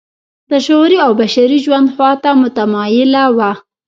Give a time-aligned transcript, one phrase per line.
[0.49, 3.51] د شعوري او بشري ژوند خوا ته متمایله وه.